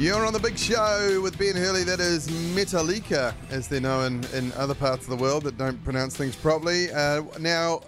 You're 0.00 0.24
on 0.24 0.32
the 0.32 0.38
big 0.38 0.56
show 0.56 1.20
with 1.22 1.36
Ben 1.36 1.54
Hurley. 1.54 1.84
That 1.84 2.00
is 2.00 2.26
Metallica, 2.56 3.34
as 3.50 3.68
they're 3.68 3.82
known 3.82 4.24
in 4.32 4.50
other 4.54 4.74
parts 4.74 5.04
of 5.04 5.10
the 5.10 5.22
world 5.22 5.42
that 5.42 5.58
don't 5.58 5.84
pronounce 5.84 6.16
things 6.16 6.34
properly. 6.34 6.90
Uh, 6.90 7.24
now, 7.38 7.82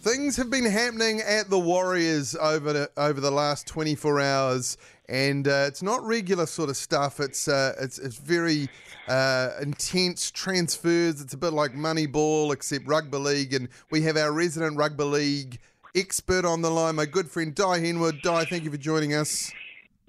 things 0.00 0.38
have 0.38 0.48
been 0.48 0.64
happening 0.64 1.20
at 1.20 1.50
the 1.50 1.58
Warriors 1.58 2.34
over 2.34 2.72
the, 2.72 2.90
over 2.96 3.20
the 3.20 3.30
last 3.30 3.66
24 3.66 4.20
hours, 4.20 4.78
and 5.10 5.46
uh, 5.46 5.66
it's 5.68 5.82
not 5.82 6.02
regular 6.02 6.46
sort 6.46 6.70
of 6.70 6.78
stuff. 6.78 7.20
It's 7.20 7.46
uh, 7.46 7.74
it's 7.78 7.98
it's 7.98 8.16
very 8.16 8.70
uh, 9.06 9.50
intense 9.60 10.30
transfers. 10.30 11.20
It's 11.20 11.34
a 11.34 11.38
bit 11.38 11.52
like 11.52 11.72
Moneyball, 11.74 12.54
except 12.54 12.88
rugby 12.88 13.18
league, 13.18 13.52
and 13.52 13.68
we 13.90 14.00
have 14.04 14.16
our 14.16 14.32
resident 14.32 14.78
rugby 14.78 15.04
league 15.04 15.58
expert 15.94 16.46
on 16.46 16.62
the 16.62 16.70
line, 16.70 16.94
my 16.94 17.04
good 17.04 17.30
friend 17.30 17.54
Di 17.54 17.80
Henwood. 17.80 18.22
Di, 18.22 18.46
thank 18.46 18.64
you 18.64 18.70
for 18.70 18.78
joining 18.78 19.12
us. 19.12 19.52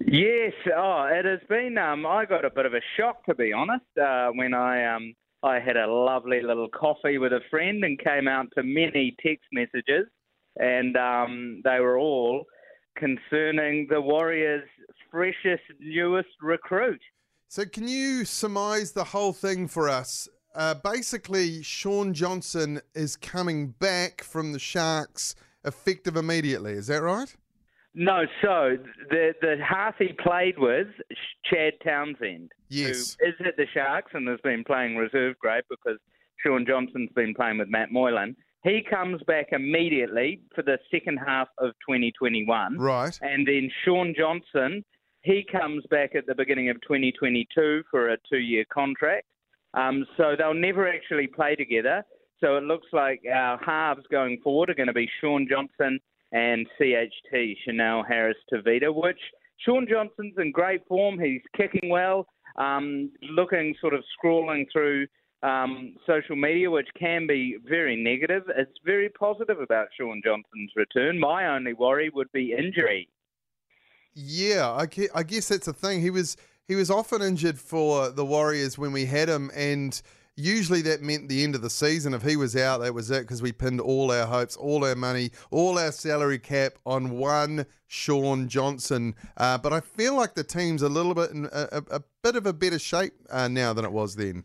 Yes, 0.06 0.52
oh, 0.76 1.08
it 1.12 1.24
has 1.24 1.40
been. 1.48 1.78
Um, 1.78 2.06
I 2.06 2.24
got 2.24 2.44
a 2.44 2.50
bit 2.50 2.66
of 2.66 2.74
a 2.74 2.80
shock 2.96 3.24
to 3.26 3.34
be 3.34 3.52
honest 3.52 3.84
uh, 4.00 4.28
when 4.34 4.54
I 4.54 4.94
um, 4.94 5.14
I 5.42 5.58
had 5.60 5.76
a 5.76 5.86
lovely 5.86 6.40
little 6.42 6.68
coffee 6.68 7.18
with 7.18 7.32
a 7.32 7.40
friend 7.50 7.84
and 7.84 7.98
came 7.98 8.28
out 8.28 8.46
to 8.56 8.62
many 8.62 9.16
text 9.24 9.44
messages, 9.52 10.06
and 10.56 10.96
um, 10.96 11.60
they 11.64 11.80
were 11.80 11.98
all 11.98 12.44
concerning 12.96 13.86
the 13.90 14.00
Warriors' 14.00 14.68
freshest, 15.10 15.62
newest 15.80 16.28
recruit. 16.40 17.00
So, 17.48 17.64
can 17.64 17.86
you 17.86 18.24
surmise 18.24 18.92
the 18.92 19.04
whole 19.04 19.32
thing 19.32 19.68
for 19.68 19.88
us? 19.88 20.28
Uh, 20.54 20.74
basically, 20.74 21.62
Shaun 21.62 22.14
Johnson 22.14 22.80
is 22.94 23.16
coming 23.16 23.68
back 23.68 24.22
from 24.22 24.52
the 24.52 24.58
Sharks 24.58 25.34
effective 25.64 26.16
immediately. 26.16 26.72
Is 26.72 26.86
that 26.88 27.02
right? 27.02 27.34
No, 27.94 28.24
so 28.42 28.78
the 29.10 29.34
the 29.42 29.56
half 29.62 29.96
he 29.98 30.12
played 30.12 30.58
with 30.58 30.88
Chad 31.44 31.74
Townsend, 31.84 32.50
Yes. 32.68 33.16
who 33.20 33.26
is 33.28 33.34
at 33.46 33.56
the 33.56 33.66
Sharks 33.74 34.12
and 34.14 34.26
has 34.28 34.40
been 34.42 34.64
playing 34.64 34.96
reserve 34.96 35.38
grade 35.38 35.64
because 35.68 35.98
Shaun 36.44 36.64
Johnson's 36.66 37.10
been 37.14 37.34
playing 37.34 37.58
with 37.58 37.68
Matt 37.68 37.92
Moylan. 37.92 38.34
He 38.64 38.82
comes 38.88 39.20
back 39.24 39.48
immediately 39.52 40.40
for 40.54 40.62
the 40.62 40.78
second 40.90 41.18
half 41.18 41.48
of 41.58 41.72
2021, 41.86 42.78
Right. 42.78 43.18
and 43.20 43.46
then 43.46 43.70
Shaun 43.84 44.14
Johnson 44.16 44.84
he 45.24 45.44
comes 45.52 45.84
back 45.88 46.16
at 46.16 46.26
the 46.26 46.34
beginning 46.34 46.68
of 46.68 46.80
2022 46.80 47.84
for 47.92 48.08
a 48.08 48.16
two-year 48.28 48.64
contract. 48.72 49.24
Um, 49.72 50.04
so 50.16 50.34
they'll 50.36 50.52
never 50.52 50.88
actually 50.88 51.28
play 51.28 51.54
together. 51.54 52.02
So 52.40 52.56
it 52.56 52.64
looks 52.64 52.88
like 52.92 53.22
our 53.32 53.56
halves 53.64 54.02
going 54.10 54.40
forward 54.42 54.68
are 54.68 54.74
going 54.74 54.88
to 54.88 54.92
be 54.92 55.08
Shaun 55.20 55.46
Johnson 55.48 56.00
and 56.32 56.66
CHT, 56.80 57.56
Chanel 57.64 58.02
Harris 58.02 58.36
Tavita, 58.52 58.94
which 58.94 59.20
Shaun 59.58 59.86
Johnson's 59.88 60.34
in 60.38 60.50
great 60.50 60.86
form. 60.88 61.18
He's 61.18 61.42
kicking 61.56 61.90
well, 61.90 62.26
um, 62.56 63.10
looking 63.22 63.74
sort 63.80 63.94
of 63.94 64.02
scrawling 64.16 64.66
through 64.72 65.06
um, 65.42 65.94
social 66.06 66.36
media, 66.36 66.70
which 66.70 66.88
can 66.98 67.26
be 67.26 67.56
very 67.68 68.02
negative. 68.02 68.44
It's 68.56 68.78
very 68.84 69.08
positive 69.10 69.60
about 69.60 69.88
Shaun 69.98 70.22
Johnson's 70.24 70.70
return. 70.76 71.18
My 71.18 71.54
only 71.54 71.74
worry 71.74 72.10
would 72.14 72.30
be 72.32 72.54
injury. 72.56 73.08
Yeah, 74.14 74.86
I 75.14 75.22
guess 75.22 75.48
that's 75.48 75.66
the 75.66 75.72
thing. 75.72 76.00
He 76.00 76.10
was 76.10 76.36
he 76.68 76.74
was 76.74 76.90
often 76.90 77.22
injured 77.22 77.58
for 77.58 78.10
the 78.10 78.24
Warriors 78.24 78.78
when 78.78 78.92
we 78.92 79.06
had 79.06 79.28
him, 79.28 79.50
and 79.54 80.00
usually 80.36 80.82
that 80.82 81.02
meant 81.02 81.28
the 81.28 81.42
end 81.44 81.54
of 81.54 81.62
the 81.62 81.70
season. 81.70 82.14
If 82.14 82.22
he 82.22 82.36
was 82.36 82.56
out, 82.56 82.78
that 82.80 82.94
was 82.94 83.10
it 83.10 83.22
because 83.22 83.42
we 83.42 83.52
pinned 83.52 83.80
all 83.80 84.10
our 84.10 84.26
hopes, 84.26 84.56
all 84.56 84.84
our 84.84 84.94
money, 84.94 85.30
all 85.50 85.78
our 85.78 85.92
salary 85.92 86.38
cap 86.38 86.72
on 86.86 87.10
one 87.10 87.66
Shaun 87.86 88.48
Johnson. 88.48 89.14
Uh, 89.36 89.58
but 89.58 89.72
I 89.72 89.80
feel 89.80 90.14
like 90.16 90.34
the 90.34 90.44
team's 90.44 90.82
a 90.82 90.88
little 90.88 91.14
bit 91.14 91.30
in 91.30 91.46
a, 91.52 91.68
a, 91.72 91.96
a 91.96 92.02
bit 92.22 92.36
of 92.36 92.46
a 92.46 92.52
better 92.52 92.78
shape 92.78 93.12
uh, 93.30 93.48
now 93.48 93.72
than 93.72 93.84
it 93.84 93.92
was 93.92 94.16
then. 94.16 94.44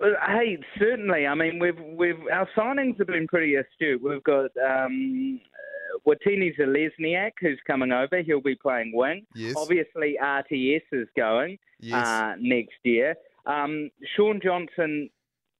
Hey, 0.00 0.58
certainly. 0.78 1.26
I 1.26 1.34
mean, 1.34 1.58
we've 1.58 1.78
we've 1.96 2.20
our 2.32 2.48
signings 2.56 2.98
have 2.98 3.08
been 3.08 3.26
pretty 3.26 3.56
astute. 3.56 4.00
We've 4.00 4.22
got 4.22 4.50
um, 4.64 5.40
Watene-Zelezniak, 6.06 7.32
who's 7.40 7.60
coming 7.66 7.92
over. 7.92 8.22
He'll 8.22 8.40
be 8.40 8.54
playing 8.54 8.92
wing. 8.94 9.26
Yes. 9.34 9.54
Obviously, 9.56 10.16
RTS 10.22 10.82
is 10.92 11.08
going 11.16 11.58
Yes. 11.80 12.06
uh, 12.06 12.34
next 12.40 12.76
year. 12.84 13.16
Um, 13.46 13.90
Shaun 14.16 14.40
Johnson 14.42 15.10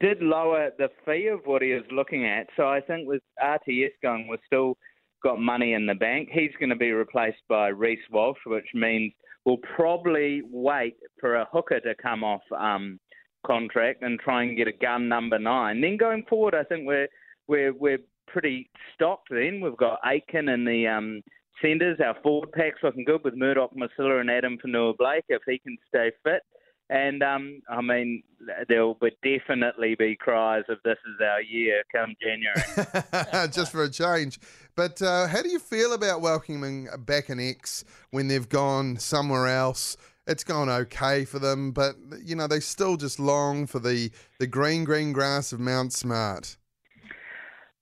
did 0.01 0.23
lower 0.23 0.71
the 0.79 0.89
fee 1.05 1.27
of 1.27 1.41
what 1.45 1.63
he 1.63 1.73
was 1.73 1.85
looking 1.91 2.27
at, 2.27 2.47
so 2.57 2.69
I 2.69 2.81
think 2.81 3.09
with 3.09 3.23
RTS 3.43 3.93
going, 4.03 4.29
we've 4.29 4.39
still 4.47 4.77
got 5.23 5.41
money 5.41 5.73
in 5.73 5.87
the 5.87 5.95
bank. 5.95 6.29
He's 6.33 6.53
going 6.59 6.71
to 6.71 6.77
be 6.77 6.93
replaced 6.93 7.43
by 7.49 7.69
Reece 7.69 7.99
Walsh, 8.11 8.39
which 8.47 8.69
means 8.75 9.13
we'll 9.45 9.59
probably 9.77 10.43
wait 10.51 10.97
for 11.21 11.37
a 11.37 11.49
hooker 11.51 11.81
to 11.81 11.95
come 12.01 12.23
off 12.23 12.43
um, 12.57 13.01
contract 13.47 14.03
and 14.03 14.21
try 14.21 14.43
and 14.43 14.57
get 14.57 14.69
a 14.69 14.73
gun 14.73 15.09
number 15.09 15.39
nine. 15.39 15.81
Then 15.81 15.97
going 15.97 16.25
forward, 16.29 16.55
I 16.55 16.65
think 16.65 16.87
we're 16.87 17.09
we're 17.47 17.73
we're 17.73 17.99
pretty 18.27 18.71
stocked. 18.95 19.29
Then 19.31 19.61
we've 19.61 19.77
got 19.77 20.01
Aitken 20.05 20.49
and 20.49 20.67
the 20.67 20.87
um. 20.87 21.23
Our 21.61 22.15
forward 22.23 22.53
pack's 22.53 22.85
looking 22.85 23.03
good 23.03 23.25
with 23.25 23.35
Murdoch-Masila 23.35 24.21
and 24.21 24.31
Addin 24.31 24.59
Fonua-Blake 24.65 25.25
if 25.29 25.43
he 25.45 25.59
can 25.59 25.77
stay 25.89 26.13
fit. 26.23 26.43
And 26.91 27.23
um, 27.23 27.61
I 27.69 27.83
mean, 27.83 28.23
there 28.69 28.87
will 28.87 28.97
definitely 29.23 29.95
be 29.95 30.17
cries 30.17 30.65
of 30.69 30.79
"This 30.85 30.97
is 31.07 31.21
our 31.23 31.43
year" 31.43 31.83
come 31.95 32.15
January. 32.21 33.51
just 33.53 33.73
for 33.73 33.85
a 33.85 33.91
change. 33.91 34.41
But 34.75 35.03
uh, 35.03 35.27
how 35.27 35.43
do 35.43 35.51
you 35.51 35.59
feel 35.59 35.93
about 35.93 36.21
welcoming 36.21 36.89
back 37.01 37.29
an 37.29 37.41
ex 37.41 37.85
when 38.11 38.29
they've 38.29 38.49
gone 38.49 38.97
somewhere 38.97 39.47
else? 39.49 39.97
It's 40.27 40.45
gone 40.45 40.69
okay 40.69 41.25
for 41.25 41.39
them, 41.39 41.73
but 41.73 41.97
you 42.23 42.37
know 42.37 42.47
they 42.47 42.61
still 42.61 42.97
just 42.97 43.19
long 43.19 43.67
for 43.67 43.81
the 43.81 44.11
the 44.39 44.47
green 44.47 44.85
green 44.85 45.13
grass 45.13 45.53
of 45.53 45.61
Mount 45.61 45.93
Smart. 45.93 46.57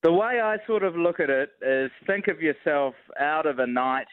The 0.03 0.12
way 0.12 0.41
I 0.41 0.59
sort 0.67 0.84
of 0.84 0.97
look 0.97 1.21
at 1.21 1.31
it 1.31 1.50
is 1.62 1.91
think 2.06 2.28
of 2.28 2.41
yourself 2.41 2.94
out 3.19 3.47
of 3.47 3.59
a 3.59 3.67
night. 3.67 4.06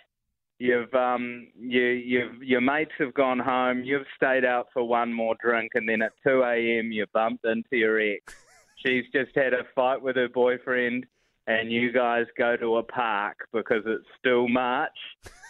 You've 0.59 0.93
um 0.93 1.47
you 1.57 1.81
you've 1.81 2.43
your 2.43 2.61
mates 2.61 2.93
have 2.99 3.13
gone 3.13 3.39
home, 3.39 3.83
you've 3.83 4.05
stayed 4.15 4.45
out 4.45 4.67
for 4.73 4.83
one 4.83 5.13
more 5.13 5.35
drink 5.41 5.71
and 5.75 5.87
then 5.87 6.01
at 6.01 6.13
two 6.25 6.43
AM 6.43 6.91
you 6.91 7.05
bumped 7.13 7.45
into 7.45 7.75
your 7.77 7.99
ex. 7.99 8.35
She's 8.85 9.05
just 9.13 9.35
had 9.35 9.53
a 9.53 9.63
fight 9.75 10.01
with 10.01 10.15
her 10.15 10.29
boyfriend 10.29 11.05
and 11.47 11.71
you 11.71 11.91
guys 11.91 12.25
go 12.37 12.55
to 12.55 12.77
a 12.77 12.83
park 12.83 13.47
because 13.51 13.83
it's 13.85 14.05
still 14.19 14.47
March 14.47 14.97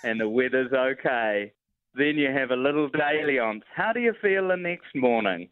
and 0.03 0.19
the 0.19 0.27
weather's 0.27 0.71
okay. 0.73 1.53
Then 1.95 2.17
you 2.17 2.31
have 2.31 2.51
a 2.51 2.55
little 2.55 2.89
dalliance. 2.89 3.63
How 3.75 3.93
do 3.93 3.99
you 3.99 4.13
feel 4.21 4.47
the 4.47 4.55
next 4.55 4.95
morning? 4.95 5.49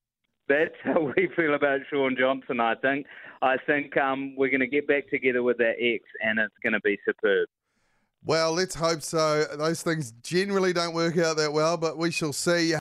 That's 0.48 0.76
how 0.84 1.14
we 1.16 1.30
feel 1.36 1.54
about 1.54 1.82
Shaun 1.90 2.16
Johnson, 2.18 2.60
I 2.60 2.76
think. 2.76 3.06
I 3.42 3.58
think 3.66 3.96
um, 3.98 4.36
we're 4.36 4.50
going 4.50 4.62
to 4.62 4.68
get 4.68 4.88
back 4.88 5.10
together 5.10 5.44
with 5.44 5.58
that 5.58 5.76
ex, 5.80 6.04
and 6.22 6.40
it's 6.40 6.54
going 6.64 6.74
to 6.74 6.82
be 6.82 6.98
superb. 7.06 7.48
Well, 8.24 8.54
let's 8.54 8.76
hope 8.76 9.02
so. 9.02 9.46
Those 9.58 9.82
things 9.82 10.12
generally 10.22 10.74
don't 10.74 10.94
work 10.94 11.18
out 11.18 11.38
that 11.38 11.54
well, 11.54 11.76
but 11.76 11.98
we 11.98 12.12
shall 12.12 12.34
see. 12.34 12.74